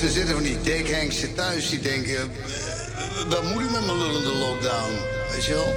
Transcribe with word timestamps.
Ze 0.00 0.10
zitten 0.10 0.34
van 0.34 0.42
die 0.42 0.60
dekhengsten 0.60 1.34
thuis 1.34 1.68
die 1.70 1.80
denken... 1.80 2.14
eh, 2.16 2.26
Wat 3.28 3.42
moet 3.42 3.62
ik 3.62 3.70
met 3.70 3.86
mijn 3.86 3.98
lullende 3.98 4.34
lockdown? 4.34 4.92
Weet 5.32 5.44
je 5.44 5.52
wel? 5.54 5.74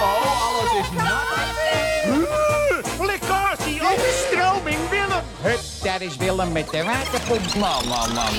Oh, 0.00 0.48
alles 0.48 0.72
is 0.80 0.90
nat. 0.96 1.26
Lekkasie, 3.06 3.80
overstroming, 3.82 4.78
Willem. 4.90 5.22
Hup, 5.40 5.60
daar 5.82 6.02
is 6.02 6.16
Willem 6.16 6.52
met 6.52 6.70
de 6.70 6.82
waterpomp. 6.82 7.54
Man, 7.54 7.88
man, 7.88 8.12
man. 8.14 8.32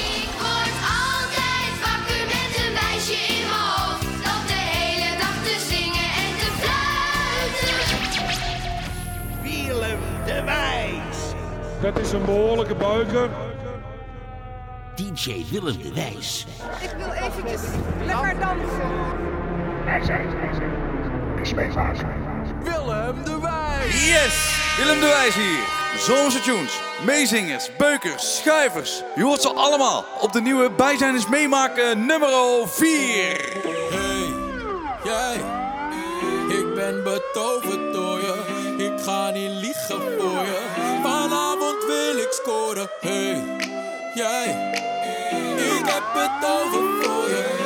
Dat 11.82 12.00
is 12.00 12.12
een 12.12 12.26
behoorlijke 12.26 12.76
buiker. 12.76 13.30
DJ 14.96 15.46
Willem 15.52 15.82
de 15.82 15.94
Wijs. 15.94 16.46
Ik 16.82 16.92
wil 16.98 17.12
eventjes 17.12 17.62
lekker 18.06 18.40
dansen. 18.40 19.28
Willem 22.64 23.24
de 23.24 23.40
Wijs. 23.42 24.08
Yes! 24.08 24.58
Willem 24.78 25.00
de 25.00 25.06
Wijs 25.06 25.36
hier. 25.36 25.78
Zomerse 25.98 26.42
tunes, 26.42 26.80
meezingers, 27.06 27.70
beukers, 27.78 28.36
schuivers. 28.36 29.04
Je 29.16 29.24
hoort 29.24 29.42
ze 29.42 29.54
allemaal 29.54 30.06
op 30.22 30.34
de 30.34 30.42
nieuwe 30.42 30.72
Bijzijn 30.72 31.16
is 31.16 31.28
meemaken 31.28 32.06
nummer 32.06 32.30
4. 32.66 32.88
Hey, 33.90 34.34
jij, 35.04 35.36
ik 36.58 36.76
ben 36.76 37.04
betoverd 37.04 37.94
door 37.94 38.20
je. 38.20 38.68
Ik 38.78 39.02
ga 39.06 39.30
niet 39.30 39.52
liegen 39.52 40.02
voor 40.20 40.46
je. 40.46 40.60
Vanavond 41.04 41.69
wil 42.14 42.18
ik 42.18 42.32
scoren. 42.32 42.90
Hey, 43.00 43.44
jij, 44.14 44.74
ik 45.80 45.86
heb 45.86 46.04
betoverd 46.14 47.06
voor 47.06 47.30
je. 47.30 47.59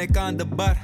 Ik 0.00 0.16
aan 0.16 0.36
de 0.36 0.46
bar. 0.46 0.76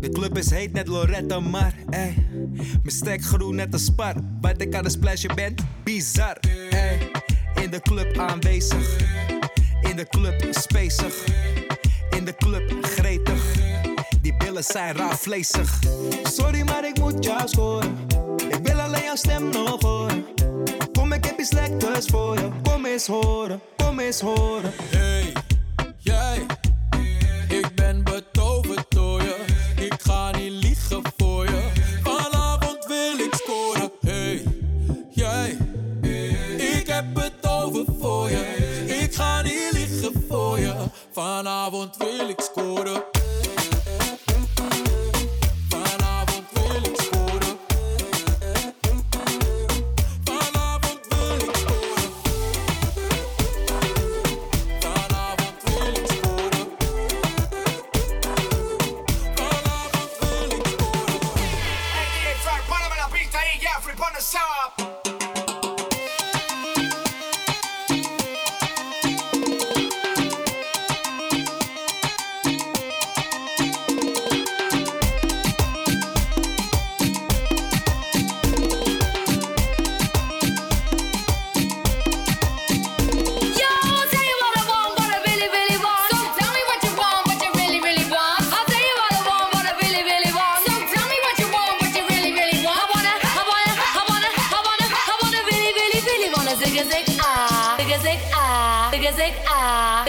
De 0.00 0.08
club 0.08 0.38
is 0.38 0.50
heet 0.50 0.72
net 0.72 0.88
Loretta 0.88 1.40
Mar. 1.40 1.72
Ey. 1.90 2.14
Mijn 2.52 2.80
stek 2.84 3.24
groen 3.24 3.54
net 3.54 3.72
een 3.72 3.78
spar. 3.78 4.14
Wat 4.40 4.60
ik 4.60 4.74
aan 4.74 4.84
het 4.84 4.92
splashen 4.92 5.34
ben, 5.34 5.54
bizar. 5.84 6.36
Ey. 6.70 6.98
In 7.62 7.70
de 7.70 7.80
club 7.80 8.18
aanwezig. 8.18 8.96
In 9.80 9.96
de 9.96 10.06
club 10.08 10.46
spacig. 10.50 11.24
In 12.10 12.24
de 12.24 12.34
club 12.36 12.84
gretig. 12.84 13.54
Die 14.20 14.36
billen 14.36 14.64
zijn 14.64 14.96
raar. 14.96 15.18
Sorry, 16.22 16.62
maar 16.62 16.86
ik 16.86 16.98
moet 16.98 17.24
jou 17.24 17.48
scoren. 17.48 17.96
Ik 18.48 18.58
wil 18.62 18.80
alleen 18.80 19.02
jouw 19.04 19.16
stem 19.16 19.48
nog 19.50 19.82
horen. 19.82 20.24
Kom, 20.92 21.12
ik 21.12 21.24
heb 21.24 21.38
iets 21.38 21.52
lekkers 21.52 22.06
voor 22.06 22.34
je. 22.34 22.48
Kom 22.62 22.86
eens 22.86 23.06
horen, 23.06 23.60
kom 23.76 23.98
eens 23.98 24.20
horen. 24.20 24.72
Hey, 24.90 25.32
Vanavond 41.92 41.96
wil 41.96 42.28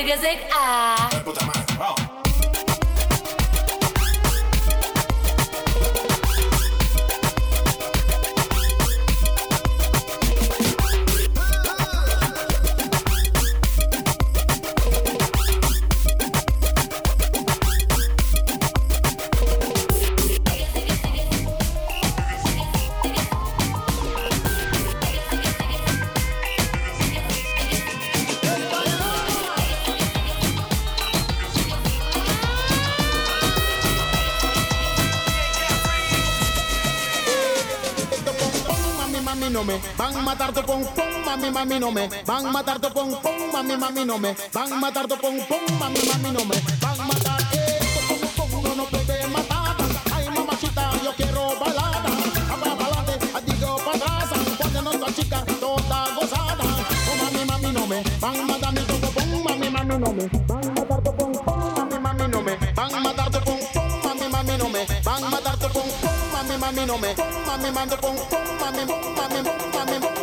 music. 0.08 0.40
Ah. 0.54 1.37
Matar 40.38 40.54
tu 40.54 40.62
pom, 40.62 40.86
mami, 41.26 41.50
mami, 41.50 41.80
no 41.80 41.92
me 41.92 42.08
van 42.24 42.46
a 42.46 42.52
matar 42.52 42.80
tu 42.80 42.90
pom, 42.92 43.10
mami, 43.52 43.76
mami, 43.76 44.06
no 44.06 44.18
me 44.20 44.36
van 44.54 44.72
a 44.72 44.76
matar 44.78 45.08
tu 45.08 45.18
pom, 45.18 45.34
mami, 45.80 46.00
mami, 46.06 46.32
no 46.32 46.46
me 46.46 46.56
van 46.80 47.00
a 47.00 47.04
matar 47.10 47.42
eh, 47.54 47.80
tu 47.82 48.00
pom 48.08 48.62
pom, 48.62 48.78
no. 48.78 48.84
Oh, 48.86 49.02
mami, 57.18 57.42
mami, 57.50 57.72
no 57.74 57.88
me 57.88 58.04
van 58.22 58.36
a 58.38 58.46
matar 58.46 58.74
tu 58.76 59.10
pom, 59.10 59.30
mami, 59.44 59.70
mami, 59.70 59.98
no 59.98 60.14
me 60.14 60.30
van 60.38 60.68
a 60.68 60.70
matar 60.70 61.02
pom, 61.18 61.34
mami, 61.74 61.98
mami, 61.98 62.28
no 62.30 62.42
me 62.44 62.58
van 62.76 62.94
a 62.94 63.00
matar 63.00 63.32
tu 63.32 63.40
pom, 63.42 63.60
mami, 64.04 64.28
mami, 64.30 64.58
no 64.62 64.70
me 64.70 64.86
van 65.04 65.24
a 65.24 65.30
matar 65.32 65.58
tu 65.58 65.68
pom, 65.74 65.86
mami, 66.32 66.58
mami, 66.62 66.86
no 66.86 66.98
me 66.98 67.16
mami, 67.48 67.72
mami, 69.74 70.17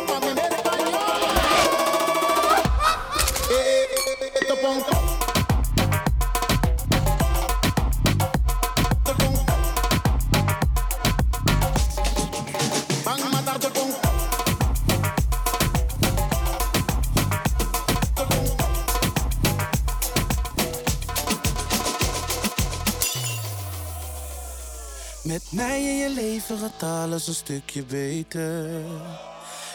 gaat 26.79 26.83
alles 26.83 27.27
een 27.27 27.33
stukje 27.33 27.83
beter. 27.83 28.69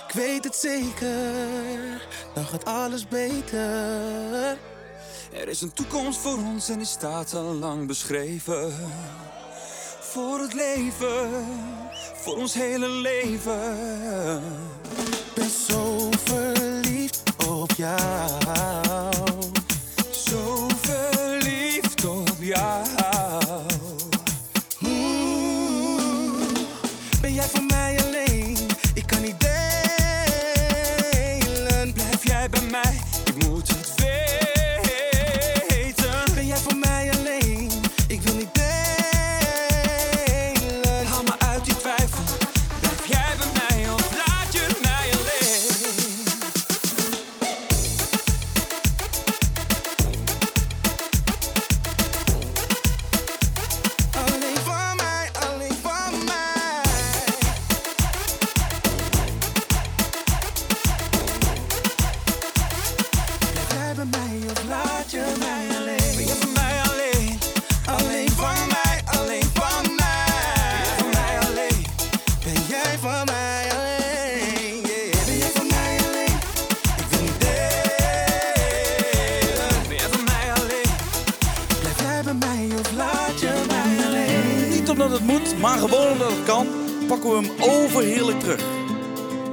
Ik 0.09 0.15
weet 0.15 0.45
het 0.45 0.57
zeker, 0.57 2.09
dan 2.35 2.45
gaat 2.45 2.65
alles 2.65 3.09
beter. 3.09 4.59
Er 5.33 5.49
is 5.49 5.61
een 5.61 5.73
toekomst 5.73 6.19
voor 6.19 6.37
ons 6.37 6.69
en 6.69 6.77
die 6.79 6.87
staat 6.87 7.35
al 7.35 7.55
lang 7.55 7.87
beschreven. 7.87 8.75
Voor 10.01 10.41
het 10.41 10.55
leven, 10.55 11.45
voor 12.15 12.37
ons 12.37 12.55
hele 12.55 12.89
leven. 12.89 14.43
Ik 15.01 15.35
ben 15.35 15.51
zo 15.69 16.09
verliefd 16.25 17.23
op 17.47 17.73
jou. 17.73 19.10
Pakken 87.11 87.31
we 87.31 87.37
hem 87.37 87.71
overheerlijk 87.71 88.41
terug. 88.41 88.61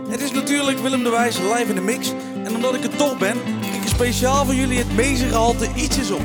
Het 0.09 0.21
is 0.21 0.31
natuurlijk 0.31 0.79
Willem 0.79 1.03
de 1.03 1.09
Wijs 1.09 1.37
live 1.37 1.65
in 1.67 1.75
de 1.75 1.81
mix. 1.81 2.11
En 2.43 2.55
omdat 2.55 2.75
ik 2.75 2.81
het 2.81 2.97
toch 2.97 3.17
ben, 3.17 3.37
kijk 3.61 3.83
ik 3.83 3.87
speciaal 3.87 4.45
voor 4.45 4.53
jullie 4.53 4.77
het 4.77 4.95
meezengehalte 4.95 5.67
ietsjes 5.75 6.11
op. 6.11 6.21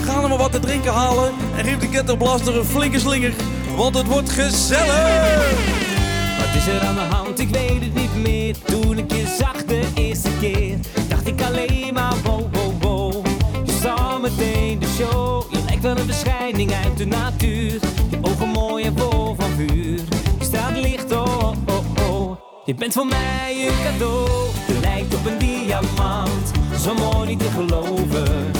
Ga 0.00 0.22
er 0.22 0.28
maar 0.28 0.38
wat 0.38 0.52
te 0.52 0.60
drinken 0.60 0.92
halen 0.92 1.32
en 1.56 1.64
geef 1.64 1.78
de 1.78 1.88
ketterblaster 1.88 2.56
een 2.56 2.64
flinke 2.64 2.98
slinger. 2.98 3.32
Want 3.76 3.96
het 3.96 4.06
wordt 4.06 4.30
gezellig! 4.30 5.50
Wat 6.38 6.54
is 6.56 6.66
er 6.66 6.80
aan 6.80 6.94
de 6.94 7.00
hand? 7.00 7.38
Ik 7.38 7.48
weet 7.48 7.80
het 7.80 7.94
niet 7.94 8.22
meer. 8.22 8.56
Toen 8.64 8.98
ik 8.98 9.12
je 9.12 9.36
zag 9.38 9.64
de 9.64 9.82
eerste 9.94 10.30
keer, 10.40 10.78
dacht 11.08 11.26
ik 11.26 11.42
alleen 11.42 11.94
maar 11.94 12.14
wow, 12.24 12.54
wow, 12.54 12.82
wow. 12.82 13.26
Je 13.64 13.78
zag 13.82 14.20
meteen 14.20 14.78
de 14.78 14.86
show. 14.96 15.52
Je 15.52 15.58
lijkt 15.66 15.82
wel 15.82 15.98
een 15.98 16.06
verschijning 16.06 16.72
uit 16.72 16.96
de 16.96 17.06
natuur. 17.06 17.80
Bent 22.78 22.92
voor 22.92 23.06
mij 23.06 23.66
een 23.66 23.82
cadeau. 23.84 24.28
Je 24.66 24.78
lijkt 24.80 25.14
op 25.14 25.26
een 25.26 25.38
diamant. 25.38 26.50
Zo 26.80 26.94
mooi 26.94 27.28
niet 27.28 27.38
te 27.38 27.50
geloven. 27.50 28.52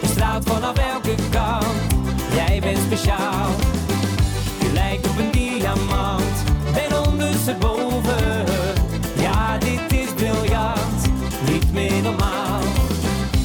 Je 0.00 0.06
straalt 0.06 0.48
vanaf 0.48 0.76
elke 0.76 1.14
kant. 1.30 1.66
Jij 2.34 2.60
bent 2.60 2.78
speciaal. 2.78 3.48
Je 4.60 4.72
lijkt 4.72 5.08
op 5.08 5.18
een 5.18 5.30
diamant, 5.30 6.44
ben 6.72 7.06
ondersteboven. 7.06 8.44
Ja, 9.18 9.58
dit 9.58 9.92
is 9.92 10.12
briljant, 10.14 11.10
niet 11.50 11.72
meer 11.72 12.02
normaal. 12.02 12.60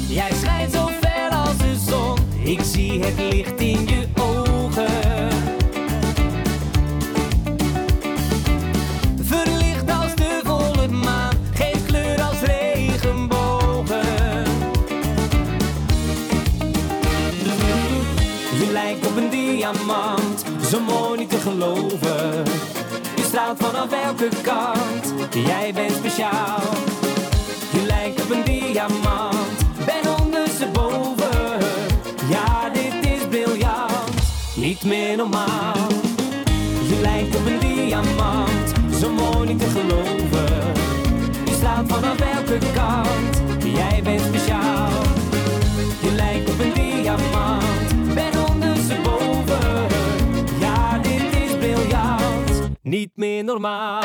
Jij 0.08 0.32
schijnt 0.42 0.74
zo 0.74 0.90
fel 1.02 1.30
als 1.30 1.58
de 1.58 1.76
zon, 1.88 2.18
ik 2.44 2.60
zie 2.64 3.04
het 3.04 3.34
licht 3.34 3.60
in 3.60 3.88
je 3.88 4.01
Je 21.62 23.24
straalt 23.24 23.58
vanaf 23.60 23.92
elke 23.92 24.30
kant, 24.42 25.14
jij 25.34 25.74
bent 25.74 25.92
speciaal. 25.92 26.62
Je 27.72 27.84
lijkt 27.86 28.24
op 28.24 28.30
een 28.30 28.44
diamant, 28.44 29.86
ben 29.86 30.20
ondersteboven. 30.24 31.60
Ja, 32.30 32.70
dit 32.70 33.12
is 33.12 33.28
briljant, 33.30 34.12
niet 34.56 34.84
meer 34.84 35.18
normaal. 35.18 35.88
Je 36.88 37.00
lijkt 37.02 37.36
op 37.36 37.46
een 37.46 37.60
diamant, 37.60 38.72
zo 39.00 39.12
mooi 39.12 39.48
niet 39.48 39.60
te 39.60 39.70
geloven. 39.70 40.91
Normaal. 53.52 54.02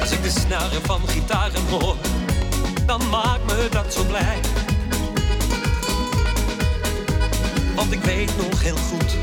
Als 0.00 0.10
ik 0.10 0.22
de 0.22 0.30
snaren 0.30 0.82
van 0.82 1.00
gitaren 1.08 1.66
hoor, 1.70 1.96
dan 2.86 3.08
maakt 3.08 3.46
me 3.46 3.68
dat 3.70 3.92
zo 3.92 4.04
blij. 4.04 4.40
Want 7.74 7.92
ik 7.92 8.02
weet 8.02 8.30
nog 8.36 8.62
heel 8.62 8.76
goed 8.76 9.16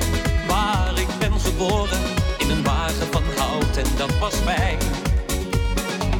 waar 0.47 0.99
ik 0.99 1.07
ben 1.19 1.39
geboren. 1.39 1.99
In 2.37 2.49
een 2.49 2.63
wagen 2.63 3.07
van 3.11 3.23
hout 3.37 3.77
en 3.77 3.87
dat 3.97 4.17
was 4.19 4.35
fijn. 4.35 4.77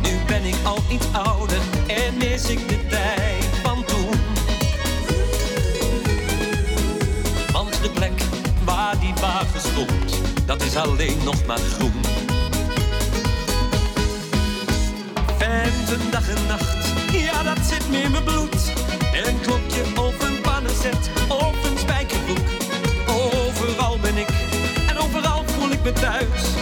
Nu 0.01 0.09
ben 0.27 0.43
ik 0.43 0.55
al 0.63 0.79
iets 0.89 1.05
ouder 1.11 1.61
en 1.87 2.17
mis 2.17 2.49
ik 2.49 2.67
de 2.67 2.87
tijd 2.87 3.32
die 8.99 9.13
wagen 9.21 9.59
stond, 9.59 10.21
dat 10.45 10.61
is 10.61 10.75
alleen 10.75 11.17
nog 11.23 11.45
maar 11.45 11.57
groen. 11.57 12.01
Venten 15.37 16.11
dag 16.11 16.29
en 16.29 16.45
nacht, 16.47 16.93
ja 17.11 17.43
dat 17.43 17.57
zit 17.65 17.89
me 17.89 17.97
in 17.97 18.11
mijn 18.11 18.23
bloed. 18.23 18.71
Een 19.25 19.39
klokje 19.41 19.81
of 19.95 20.29
een 20.29 20.41
pannenzet 20.41 21.09
of 21.27 21.71
een 21.71 21.77
spijkerbroek. 21.77 22.47
Overal 23.07 23.99
ben 23.99 24.17
ik 24.17 24.29
en 24.87 24.97
overal 24.97 25.43
voel 25.45 25.69
ik 25.69 25.83
me 25.83 25.93
thuis. 25.93 26.52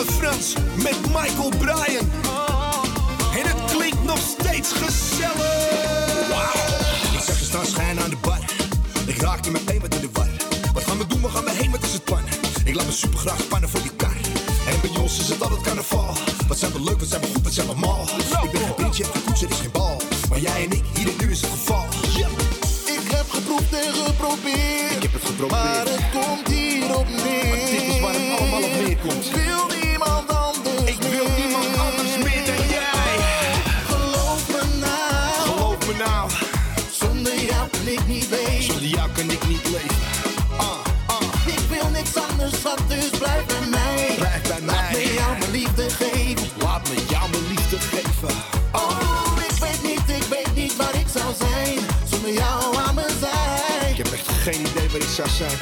Lange 0.00 0.12
Frans 0.12 0.54
met 0.74 0.96
Michael 1.06 1.48
Bryan. 1.58 2.10
En 3.38 3.46
het 3.46 3.72
klinkt 3.72 4.04
nog 4.04 4.18
steeds 4.18 4.72
gezellig. 4.72 6.28
Wauw. 6.28 7.12
Ik 7.12 7.20
zag 7.20 7.38
je 7.38 7.44
staan 7.44 7.66
schijnen 7.66 8.04
aan 8.04 8.10
de 8.10 8.16
bar. 8.20 8.38
Ik 9.06 9.20
raakte 9.20 9.50
meteen 9.50 9.80
wat 9.80 9.94
in 9.94 10.00
de 10.00 10.08
war. 10.12 10.28
Wat 10.72 10.84
Ga 10.84 10.94
me 10.94 11.06
doen, 11.06 11.22
we 11.22 11.28
gaan 11.28 11.44
me 11.44 11.50
heen, 11.50 11.70
wat 11.70 11.82
is 11.82 11.92
het 11.92 12.04
plan? 12.04 12.22
Ik 12.64 12.74
laat 12.74 12.86
me 12.86 12.92
super 12.92 13.18
graag 13.18 13.48
pannen 13.48 13.68
voor 13.68 13.80
je 13.82 13.90
kar. 13.96 14.16
En 14.66 14.80
bij 14.80 15.00
ons 15.00 15.18
is 15.18 15.28
het 15.28 15.42
altijd 15.42 15.60
carnaval. 15.60 16.14
Wat 16.48 16.58
zijn 16.58 16.72
we 16.72 16.82
leuk, 16.82 16.98
wat 16.98 17.08
zijn 17.08 17.20
we 17.20 17.26
goed, 17.26 17.42
wat 17.42 17.52
zijn 17.52 17.66
we 17.66 17.74
mal. 17.74 18.02
Ik 18.42 18.50
ben 18.50 18.60
geen 18.60 18.74
beentje, 18.76 19.04
geen 19.04 19.24
koets, 19.24 19.42
er 19.42 19.50
is 19.50 19.56
geen 19.56 19.70
bal. 19.72 20.00
Maar 20.28 20.38
jij 20.38 20.64
en 20.64 20.72
ik, 20.72 20.84
hier 20.94 21.08
en 21.08 21.14
nu 21.26 21.30
is 21.30 21.40
het 21.40 21.50
geval. 21.50 21.84
Ik 22.86 23.10
heb 23.10 23.30
geproefd 23.30 23.72
en 23.72 23.94
geprobeerd. 23.94 24.96
Ik 24.96 25.02
heb 25.02 25.12
het 25.12 25.24
geprobeerd. 25.24 25.89
Zijn. 55.36 55.58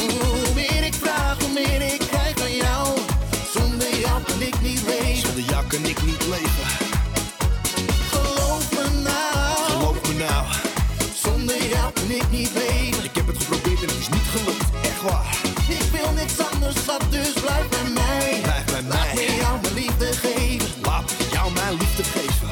Hoe 0.00 0.54
meer 0.54 0.84
ik 0.84 0.94
vraag, 0.94 1.38
hoe 1.40 1.52
meer 1.52 1.82
ik 1.94 1.98
krijg 1.98 2.38
van 2.38 2.54
jou. 2.56 2.98
Zonder 3.54 3.98
jou 3.98 4.22
kan 4.22 4.40
ik 4.42 4.60
niet 4.60 4.82
leven. 4.86 5.16
Zonder 5.16 5.44
jou 5.50 5.64
kan 5.66 5.84
ik 5.84 6.02
niet 6.02 6.26
leven. 6.26 6.66
Geloof 8.10 8.70
me 8.72 8.84
nou. 9.02 9.56
Geloof 9.70 10.08
me 10.08 10.14
nou, 10.14 10.44
Zonder 11.24 11.56
jou 11.66 11.92
kan 11.92 12.10
ik 12.10 12.30
niet 12.30 12.50
leven. 12.54 13.04
ik 13.04 13.14
heb 13.14 13.26
het 13.26 13.38
geprobeerd 13.42 13.82
en 13.82 13.88
het 13.88 13.98
is 13.98 14.08
niet 14.08 14.28
gelukt. 14.34 14.64
Echt 14.82 15.02
waar. 15.02 15.36
Ik 15.68 15.82
wil 16.00 16.10
niks 16.12 16.38
anders, 16.52 16.76
schat, 16.84 17.02
dus 17.10 17.32
blijf 17.32 17.68
bij 17.68 17.90
mij. 17.94 18.38
Blijf 18.42 18.64
bij 18.64 18.82
Laat 18.88 19.14
me 19.14 19.24
mij. 19.26 19.36
jou 19.36 19.58
mijn 19.62 19.74
liefde 19.74 20.12
geven. 20.12 20.68
Laat 20.82 21.12
jou 21.32 21.52
mijn 21.52 21.72
liefde 21.78 22.02
geven. 22.04 22.48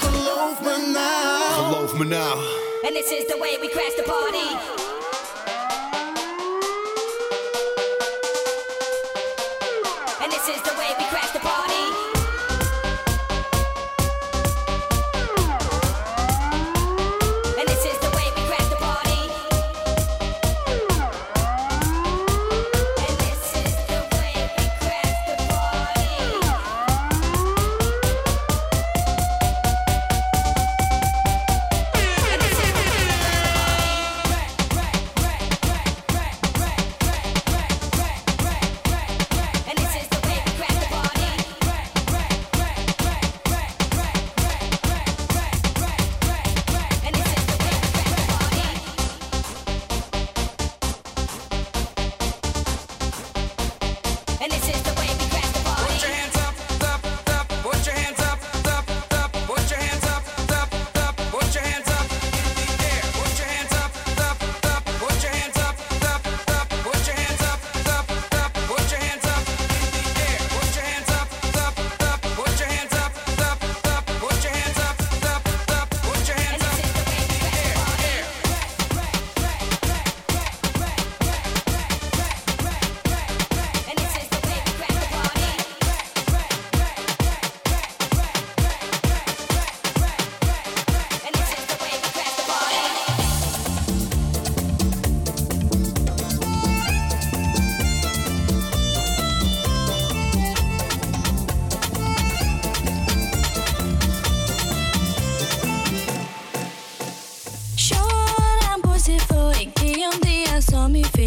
Geloof 0.00 0.56
me 0.62 0.90
nou. 0.92 1.64
Geloof 1.64 1.94
me 1.94 2.04
nou. 2.04 2.38
And 2.86 2.94
this 2.94 3.10
is 3.18 3.24
the 3.26 3.36
way 3.40 3.58
we 3.60 3.68
crash 3.74 3.94
the 3.96 4.02
party. 4.06 4.85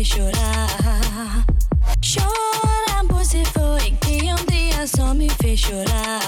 Chorar. 0.09 1.45
Chora, 2.01 3.03
você 3.09 3.45
foi 3.45 3.91
que 4.01 4.33
um 4.33 4.43
dia 4.49 4.87
só 4.87 5.13
me 5.13 5.29
fez 5.29 5.59
chorar. 5.59 6.19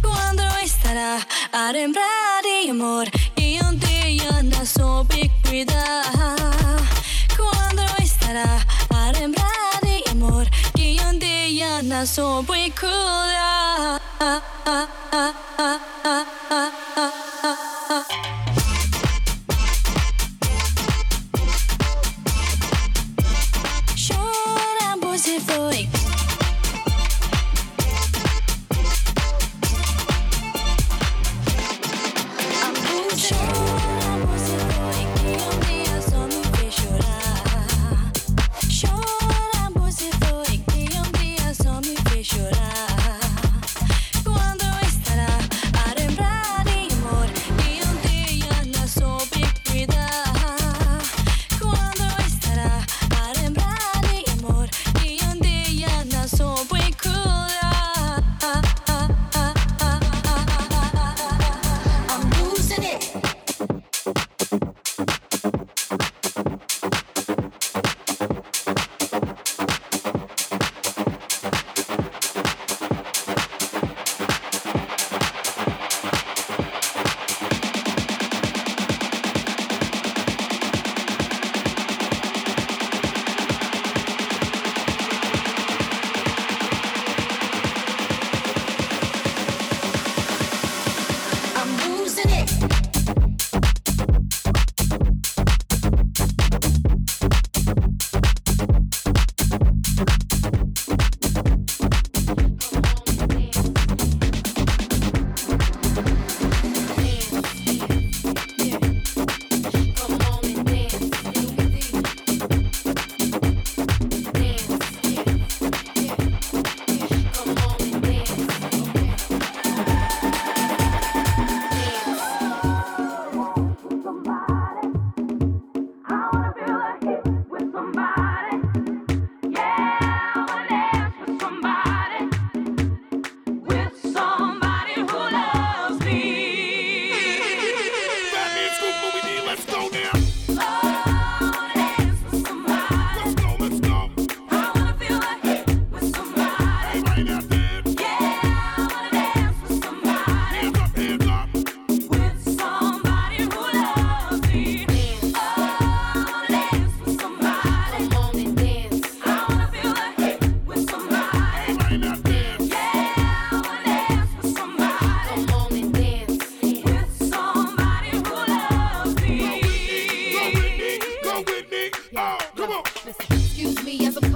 Quando 0.00 0.42
estará 0.62 1.18
a 1.52 1.72
lembrar 1.72 2.42
de 2.42 2.70
amor 2.70 3.10
que 3.34 3.58
um 3.64 3.74
dia 3.74 4.42
não 4.44 4.64
soube 4.64 5.30
cuidar? 5.46 6.04
Quando 7.36 8.02
estará 8.02 8.64
a 8.90 9.10
lembrar 9.18 9.80
de 9.82 10.10
amor 10.10 10.46
que 10.76 10.96
um 11.02 11.18
dia 11.18 11.82
não 11.82 12.06
soube 12.06 12.70
cuidar? 12.70 13.53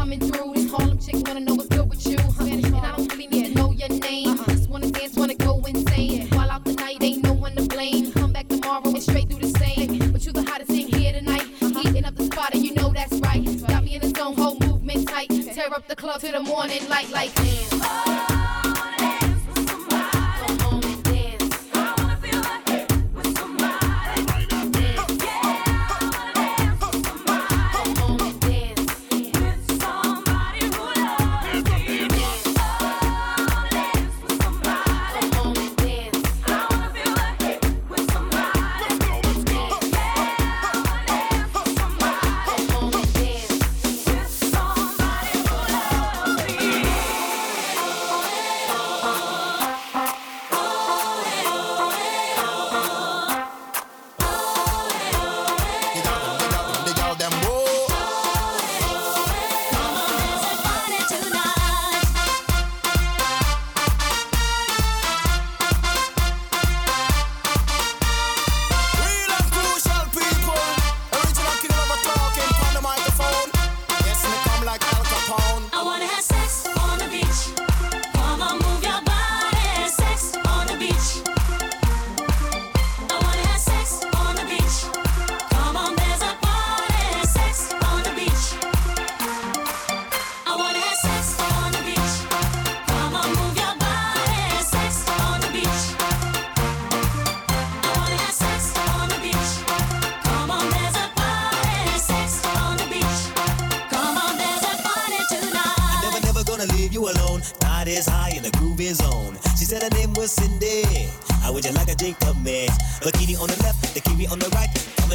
coming 0.09 0.21
through. 0.21 0.58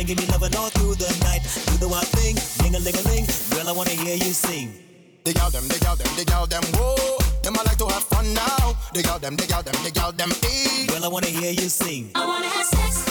and 0.04 0.08
give 0.08 0.20
me 0.20 0.32
loving 0.32 0.56
all 0.58 0.70
through 0.70 0.96
the 0.96 1.08
night. 1.24 1.42
Do 1.68 1.78
the 1.78 1.88
wild 1.88 2.08
thing, 2.08 2.36
ding 2.60 2.76
a 2.76 2.80
ling 2.80 2.96
a 2.96 3.04
ling. 3.08 3.26
Girl, 3.52 3.70
I 3.70 3.72
wanna 3.72 3.92
hear 3.92 4.16
you 4.16 4.34
sing. 4.34 4.74
Dig 5.24 5.38
out 5.40 5.54
them, 5.54 5.68
dig 5.68 5.86
out 5.86 5.98
them, 5.98 6.16
dig 6.16 6.32
out 6.32 6.50
them, 6.50 6.64
whoa. 6.76 7.18
Them 7.42 7.56
I 7.58 7.64
like 7.64 7.78
to 7.78 7.88
have 7.88 8.04
fun 8.04 8.34
now. 8.34 8.76
Dig 8.94 9.08
out 9.08 9.22
them, 9.22 9.36
dig 9.36 9.52
out 9.52 9.66
them, 9.66 9.76
dig 9.84 9.98
out 9.98 10.18
them, 10.18 10.32
ee. 10.44 10.88
Girl, 10.88 11.06
I 11.06 11.08
wanna 11.08 11.28
hear 11.28 11.52
you 11.52 11.70
sing. 11.70 12.12
I 12.16 12.26
wanna 12.26 12.48
have 12.48 12.66
sex. 12.66 13.03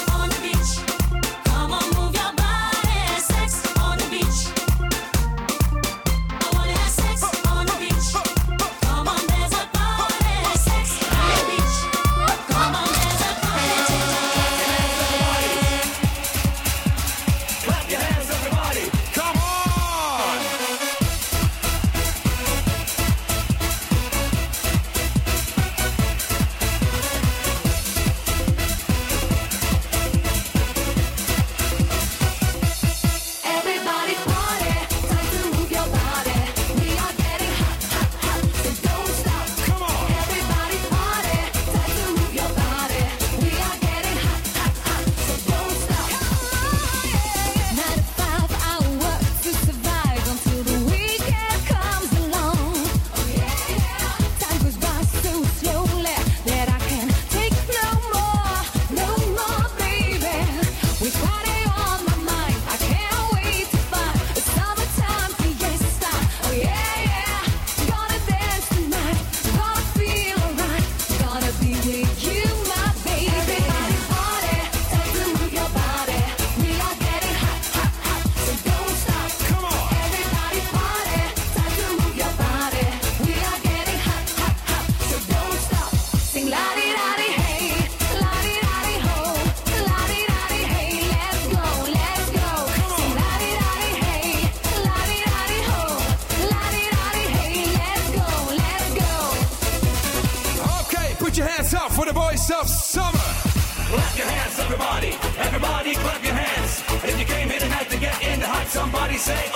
say. 109.23 109.52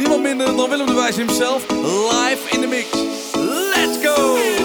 Niemand 0.00 0.22
minder 0.22 0.56
dan 0.56 0.68
Willem 0.70 0.86
de 0.86 0.94
Wijs 0.94 1.16
himself. 1.16 1.66
Live 1.68 2.48
in 2.50 2.60
de 2.60 2.66
mix. 2.66 2.88
Let's 3.74 4.06
go! 4.06 4.59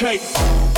cake. 0.00 0.69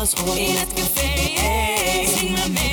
Alles 0.00 0.14
op 0.14 0.34
in 0.34 0.56
het 0.56 0.72
café. 0.74 1.08
Zing 2.16 2.30
maar 2.30 2.50
mee. 2.50 2.69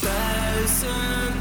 Duizend 0.00 1.31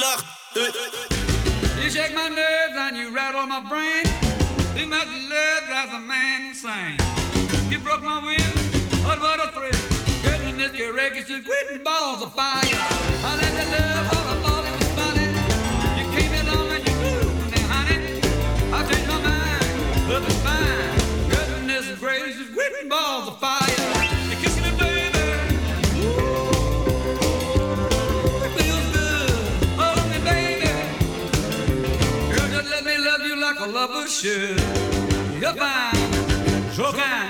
You 0.00 1.90
shake 1.90 2.14
my 2.14 2.28
nerves 2.28 2.74
and 2.74 2.96
you 2.96 3.14
rattle 3.14 3.46
my 3.46 3.60
brain. 3.60 4.04
Too 4.74 4.86
much 4.86 5.06
love 5.28 5.66
drives 5.66 5.92
a 5.92 6.00
man 6.00 6.46
insane. 6.48 6.96
You 7.70 7.80
broke 7.80 8.02
my 8.02 8.18
will, 8.24 9.04
but 9.04 9.20
what 9.20 9.44
a 9.44 9.52
thrill. 9.52 9.72
Goodness, 10.22 10.72
your 10.72 10.94
records 10.94 11.28
quitting 11.42 11.84
balls 11.84 12.22
of 12.22 12.32
fire. 12.34 12.62
I 12.64 13.36
let 13.42 13.52
the 13.52 13.66
love 13.76 14.08
all 14.16 14.24
I 14.24 14.36
thought 14.40 14.64
it 14.64 14.74
was 14.80 14.88
funny. 14.96 15.26
You 16.00 16.06
and 16.72 16.82
you 16.88 16.94
me, 17.52 17.60
honey. 17.68 18.00
I 18.72 18.82
my 19.06 19.20
mind, 19.20 20.08
love 20.08 20.24
is. 20.42 21.28
Goodness 21.28 21.88
gracious, 22.00 22.48
balls 22.88 23.28
of 23.28 23.38
fire. 23.38 23.79
Monsieur 34.22 34.54
Levin, 35.40 35.92
Jorin. 36.76 37.29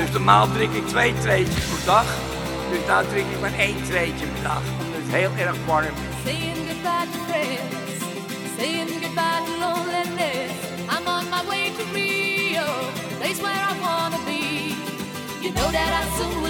Dus 0.00 0.10
normaal 0.10 0.48
drink 0.52 0.72
ik 0.72 0.86
twee 0.86 1.14
treetjes 1.18 1.64
per 1.64 1.84
dag. 1.84 2.04
Dus 2.70 2.86
daar 2.86 3.06
drink 3.06 3.30
ik 3.30 3.40
maar 3.40 3.58
één 3.58 3.82
treetje 3.82 4.26
per 4.26 4.42
dag. 4.42 4.62
Omdat 4.84 5.00
is 5.06 5.12
heel 5.12 5.30
erg 5.46 5.56
warm. 5.66 5.94
Saying 6.24 6.56
goodbye 6.68 7.06
to 7.12 7.18
friends, 7.28 8.04
saying 8.58 8.88
goodbye 9.02 9.40
to 9.46 9.52
loneliness. 9.66 10.52
I'm 10.92 11.06
on 11.06 11.24
my 11.34 11.42
way 11.48 11.72
to 11.76 11.84
Rio, 11.92 12.66
place 13.18 13.40
where 13.44 13.62
I 13.70 13.74
wanna 13.86 14.20
be. 14.24 14.74
You 15.40 15.52
know 15.52 15.70
that 15.70 15.90
I 16.00 16.02
soon 16.16 16.42
will. 16.42 16.49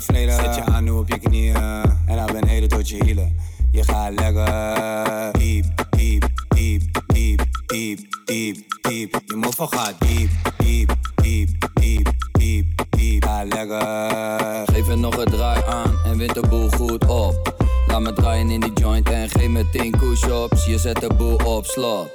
Zet 0.00 0.54
je 0.54 0.62
handen 0.70 0.98
op 0.98 1.08
je 1.08 1.18
knieën 1.18 1.54
en 1.54 2.16
naar 2.16 2.32
beneden 2.32 2.68
tot 2.68 2.88
je 2.88 3.04
hielen. 3.04 3.36
Je 3.72 3.84
gaat 3.84 4.12
lekker. 4.14 5.32
Diep, 5.32 5.64
diep, 5.90 6.28
diep, 6.48 6.82
diep, 7.06 7.42
diep, 7.66 8.00
diep, 8.24 8.58
diep. 8.82 9.20
Je 9.26 9.36
moffel 9.36 9.66
gaat 9.66 9.94
diep, 9.98 10.30
diep, 10.56 10.94
diep, 11.14 11.48
diep, 11.74 12.10
diep, 12.32 12.66
diep. 12.90 13.24
Ga 13.24 13.44
lekker. 13.44 14.74
Geef 14.74 14.88
er 14.88 14.98
nog 14.98 15.16
een 15.16 15.30
draai 15.30 15.62
aan 15.66 15.98
en 16.04 16.18
wint 16.18 16.34
de 16.34 16.46
boel 16.48 16.68
goed 16.68 17.06
op. 17.06 17.54
Laat 17.86 18.00
me 18.00 18.12
draaien 18.12 18.50
in 18.50 18.60
die 18.60 18.72
joint 18.72 19.10
en 19.10 19.28
geef 19.28 19.48
me 19.48 19.70
10 19.70 19.90
push-ups. 19.90 20.64
Je 20.66 20.78
zet 20.78 21.00
de 21.00 21.14
boel 21.16 21.36
op 21.36 21.64
slot. 21.64 22.08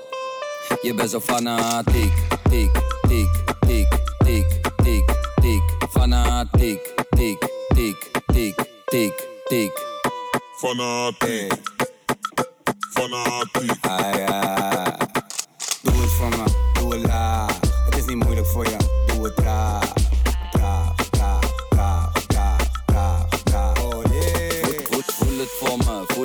Je 0.82 0.94
bent 0.94 1.10
zo 1.10 1.20
fanatiek. 1.20 2.14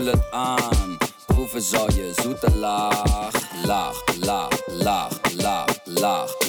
voel 0.03 0.13
het 0.13 0.31
aan. 0.31 0.97
Proeven 1.27 1.63
zal 1.63 1.91
je 1.93 2.13
zoete 2.23 2.57
laag, 2.57 3.33
laag, 3.65 4.03
laag, 4.21 4.61
laag, 4.67 5.19
laag, 5.37 5.79
laag. 5.85 6.42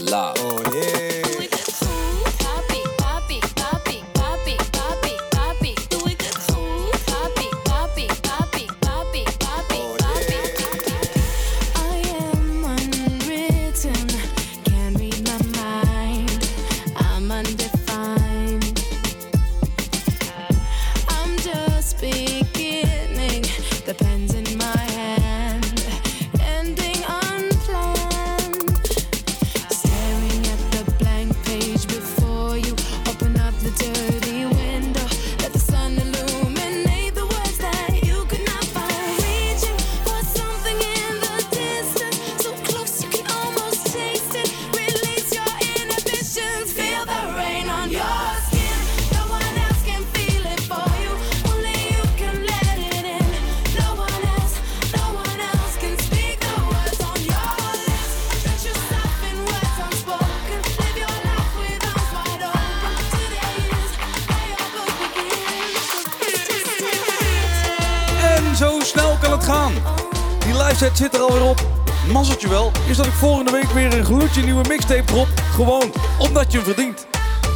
set 70.84 70.98
zit 70.98 71.13
er 71.13 71.22
alweer 71.22 71.43
op. 71.43 71.67
Mazzeltje 72.12 72.50
wel, 72.50 72.72
is 72.88 72.98
dat 72.98 73.06
ik 73.06 73.12
volgende 73.12 73.52
week 73.52 73.72
weer 73.72 73.93
een 73.93 74.06
gloedje 74.06 74.41
nieuwe 74.41 74.67
mixtape 74.67 75.04
drop. 75.04 75.28
Gewoon 75.54 75.93
omdat 76.17 76.52
je 76.52 76.58
hem 76.58 76.65
verdient. 76.65 77.08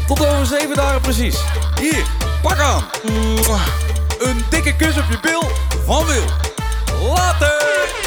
Tot 0.08 0.26
over 0.26 0.46
zeven 0.46 0.76
dagen 0.76 1.02
precies. 1.02 1.38
Hier, 1.80 2.06
pak 2.42 2.60
aan. 2.60 2.84
Een 4.20 4.44
dikke 4.50 4.76
kus 4.76 4.98
op 4.98 5.04
je 5.10 5.20
bil 5.22 5.44
van 5.86 6.06
Wil. 6.06 6.24
Later! 7.13 8.07